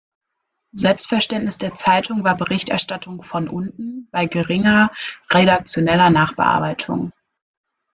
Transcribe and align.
Selbstverständnis 0.73 1.59
der 1.59 1.75
Zeitung 1.75 2.23
war 2.23 2.35
Berichterstattung 2.35 3.21
„von 3.21 3.47
unten“, 3.47 4.07
bei 4.09 4.25
geringer 4.25 4.91
redaktioneller 5.29 6.09
Nachbearbeitung. 6.09 7.11